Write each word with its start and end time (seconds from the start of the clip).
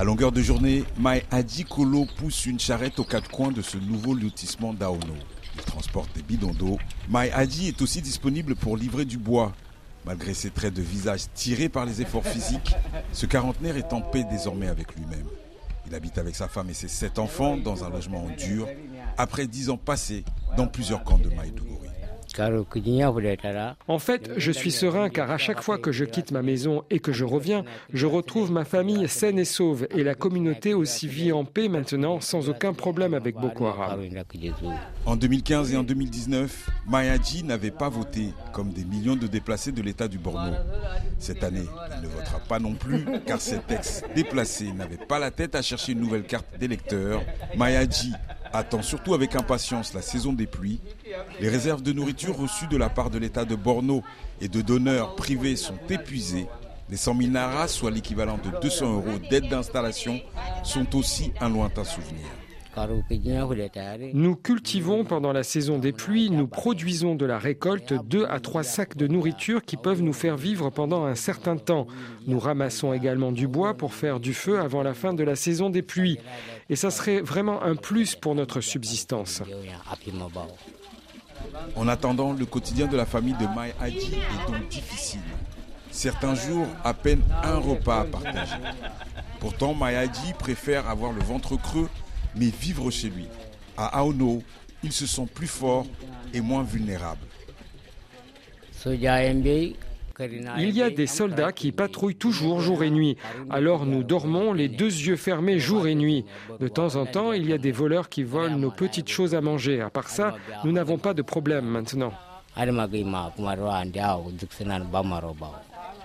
À 0.00 0.04
longueur 0.04 0.32
de 0.32 0.40
journée, 0.40 0.84
Mai 0.98 1.26
Adi 1.30 1.66
Kolo 1.66 2.06
pousse 2.16 2.46
une 2.46 2.58
charrette 2.58 2.98
aux 2.98 3.04
quatre 3.04 3.30
coins 3.30 3.52
de 3.52 3.60
ce 3.60 3.76
nouveau 3.76 4.14
lotissement 4.14 4.72
d'Aono. 4.72 5.12
Il 5.54 5.60
transporte 5.60 6.16
des 6.16 6.22
bidons 6.22 6.54
d'eau. 6.54 6.78
Mai 7.10 7.30
Adi 7.32 7.68
est 7.68 7.82
aussi 7.82 8.00
disponible 8.00 8.54
pour 8.54 8.78
livrer 8.78 9.04
du 9.04 9.18
bois. 9.18 9.52
Malgré 10.06 10.32
ses 10.32 10.48
traits 10.48 10.72
de 10.72 10.80
visage 10.80 11.24
tirés 11.34 11.68
par 11.68 11.84
les 11.84 12.00
efforts 12.00 12.24
physiques, 12.24 12.74
ce 13.12 13.26
quarantenaire 13.26 13.76
est 13.76 13.92
en 13.92 14.00
paix 14.00 14.24
désormais 14.24 14.68
avec 14.68 14.96
lui-même. 14.96 15.26
Il 15.86 15.94
habite 15.94 16.16
avec 16.16 16.34
sa 16.34 16.48
femme 16.48 16.70
et 16.70 16.74
ses 16.74 16.88
sept 16.88 17.18
enfants 17.18 17.58
dans 17.58 17.84
un 17.84 17.90
logement 17.90 18.24
en 18.24 18.30
dur, 18.30 18.68
après 19.18 19.46
dix 19.46 19.68
ans 19.68 19.76
passés 19.76 20.24
dans 20.56 20.66
plusieurs 20.66 21.04
camps 21.04 21.18
de 21.18 21.28
Maïdougouri. 21.28 21.89
En 23.88 23.98
fait, 23.98 24.30
je 24.36 24.52
suis 24.52 24.70
serein 24.70 25.08
car 25.08 25.30
à 25.30 25.38
chaque 25.38 25.62
fois 25.62 25.78
que 25.78 25.92
je 25.92 26.04
quitte 26.04 26.32
ma 26.32 26.42
maison 26.42 26.84
et 26.90 26.98
que 26.98 27.12
je 27.12 27.24
reviens, 27.24 27.64
je 27.92 28.06
retrouve 28.06 28.50
ma 28.50 28.64
famille 28.64 29.06
saine 29.08 29.38
et 29.38 29.44
sauve 29.44 29.86
et 29.90 30.02
la 30.02 30.14
communauté 30.14 30.74
aussi 30.74 31.06
vit 31.06 31.32
en 31.32 31.44
paix 31.44 31.68
maintenant 31.68 32.20
sans 32.20 32.48
aucun 32.48 32.72
problème 32.72 33.14
avec 33.14 33.36
Boko 33.36 33.66
Haram. 33.66 34.00
En 35.06 35.16
2015 35.16 35.72
et 35.72 35.76
en 35.76 35.82
2019, 35.82 36.70
Mayadji 36.88 37.44
n'avait 37.44 37.70
pas 37.70 37.88
voté 37.88 38.28
comme 38.52 38.70
des 38.72 38.84
millions 38.84 39.16
de 39.16 39.26
déplacés 39.26 39.72
de 39.72 39.82
l'État 39.82 40.08
du 40.08 40.18
Borno. 40.18 40.52
Cette 41.18 41.44
année, 41.44 41.66
il 41.96 42.02
ne 42.02 42.08
votera 42.08 42.38
pas 42.48 42.58
non 42.58 42.74
plus 42.74 43.04
car 43.26 43.40
cet 43.40 43.70
ex-déplacé 43.70 44.72
n'avait 44.72 44.96
pas 44.96 45.18
la 45.18 45.30
tête 45.30 45.54
à 45.54 45.62
chercher 45.62 45.92
une 45.92 46.00
nouvelle 46.00 46.24
carte 46.24 46.46
d'électeur. 46.58 47.22
Mayadji 47.56 48.12
attend 48.52 48.82
surtout 48.82 49.14
avec 49.14 49.36
impatience 49.36 49.94
la 49.94 50.02
saison 50.02 50.32
des 50.32 50.46
pluies. 50.46 50.80
Les 51.40 51.48
réserves 51.48 51.82
de 51.82 51.92
nourriture 51.92 52.36
reçues 52.36 52.66
de 52.66 52.76
la 52.76 52.88
part 52.88 53.10
de 53.10 53.18
l'État 53.18 53.44
de 53.44 53.54
Borno 53.54 54.02
et 54.40 54.48
de 54.48 54.60
donneurs 54.60 55.14
privés 55.16 55.56
sont 55.56 55.78
épuisées. 55.88 56.46
Les 56.88 56.96
100 56.96 57.16
000 57.18 57.30
naras, 57.30 57.68
soit 57.68 57.90
l'équivalent 57.90 58.38
de 58.38 58.50
200 58.60 58.94
euros 58.94 59.18
d'aide 59.30 59.48
d'installation, 59.48 60.20
sont 60.64 60.96
aussi 60.96 61.32
un 61.40 61.48
lointain 61.48 61.84
souvenir. 61.84 62.26
Nous 64.12 64.36
cultivons 64.36 65.04
pendant 65.04 65.32
la 65.32 65.42
saison 65.42 65.78
des 65.78 65.92
pluies, 65.92 66.30
nous 66.30 66.46
produisons 66.46 67.14
de 67.14 67.26
la 67.26 67.38
récolte 67.38 67.92
2 67.92 68.26
à 68.26 68.40
3 68.40 68.62
sacs 68.62 68.96
de 68.96 69.06
nourriture 69.06 69.62
qui 69.62 69.76
peuvent 69.76 70.02
nous 70.02 70.12
faire 70.12 70.36
vivre 70.36 70.70
pendant 70.70 71.04
un 71.04 71.14
certain 71.14 71.56
temps. 71.56 71.86
Nous 72.26 72.38
ramassons 72.38 72.92
également 72.92 73.32
du 73.32 73.48
bois 73.48 73.74
pour 73.74 73.94
faire 73.94 74.20
du 74.20 74.34
feu 74.34 74.60
avant 74.60 74.82
la 74.82 74.94
fin 74.94 75.12
de 75.14 75.24
la 75.24 75.36
saison 75.36 75.70
des 75.70 75.82
pluies. 75.82 76.18
Et 76.68 76.76
ça 76.76 76.90
serait 76.90 77.20
vraiment 77.20 77.62
un 77.62 77.74
plus 77.74 78.14
pour 78.14 78.34
notre 78.34 78.60
subsistance. 78.60 79.42
En 81.74 81.88
attendant, 81.88 82.32
le 82.32 82.46
quotidien 82.46 82.86
de 82.86 82.96
la 82.96 83.06
famille 83.06 83.34
de 83.34 83.46
Mai 83.46 83.74
Haji 83.80 84.14
est 84.14 84.52
donc 84.52 84.68
difficile. 84.68 85.20
Certains 85.90 86.34
jours, 86.34 86.66
à 86.84 86.94
peine 86.94 87.22
un 87.42 87.56
repas 87.56 88.02
à 88.02 88.04
partager. 88.04 88.56
Pourtant, 89.40 89.74
Mai 89.74 90.08
préfère 90.38 90.88
avoir 90.88 91.12
le 91.12 91.20
ventre 91.20 91.56
creux 91.60 91.88
mais 92.36 92.50
vivre 92.50 92.90
chez 92.90 93.08
lui. 93.08 93.26
À 93.76 93.98
Aono, 93.98 94.42
il 94.82 94.92
se 94.92 95.06
sent 95.06 95.26
plus 95.34 95.46
fort 95.46 95.86
et 96.32 96.40
moins 96.40 96.62
vulnérable. 96.62 97.26
Il 100.58 100.70
y 100.70 100.82
a 100.82 100.90
des 100.90 101.06
soldats 101.06 101.52
qui 101.52 101.72
patrouillent 101.72 102.14
toujours 102.14 102.60
jour 102.60 102.82
et 102.82 102.90
nuit. 102.90 103.16
Alors 103.48 103.86
nous 103.86 104.02
dormons 104.02 104.52
les 104.52 104.68
deux 104.68 104.84
yeux 104.86 105.16
fermés 105.16 105.58
jour 105.58 105.86
et 105.86 105.94
nuit. 105.94 106.24
De 106.60 106.68
temps 106.68 106.96
en 106.96 107.06
temps, 107.06 107.32
il 107.32 107.48
y 107.48 107.52
a 107.52 107.58
des 107.58 107.72
voleurs 107.72 108.08
qui 108.08 108.22
volent 108.22 108.56
nos 108.56 108.70
petites 108.70 109.08
choses 109.08 109.34
à 109.34 109.40
manger. 109.40 109.80
À 109.80 109.90
part 109.90 110.08
ça, 110.08 110.36
nous 110.64 110.72
n'avons 110.72 110.98
pas 110.98 111.14
de 111.14 111.22
problème 111.22 111.64
maintenant. 111.64 112.12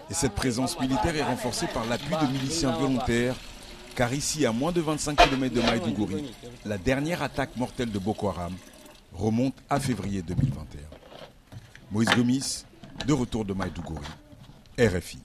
Et 0.09 0.13
cette 0.13 0.35
présence 0.35 0.79
militaire 0.79 1.15
est 1.15 1.23
renforcée 1.23 1.67
par 1.73 1.85
l'appui 1.85 2.15
de 2.21 2.31
miliciens 2.31 2.71
volontaires 2.71 3.35
car 3.95 4.13
ici, 4.13 4.45
à 4.45 4.51
moins 4.51 4.71
de 4.71 4.81
25 4.81 5.15
km 5.15 5.55
de 5.55 5.61
Maïdougouri, 5.61 6.33
la 6.65 6.77
dernière 6.77 7.23
attaque 7.23 7.55
mortelle 7.55 7.91
de 7.91 7.99
Boko 7.99 8.27
Haram 8.27 8.53
remonte 9.13 9.55
à 9.69 9.79
février 9.79 10.21
2021. 10.21 10.79
Moïse 11.91 12.09
Gomis, 12.09 12.65
de 13.07 13.13
retour 13.13 13.45
de 13.45 13.53
Maïdougouri, 13.53 14.05
RFI. 14.77 15.19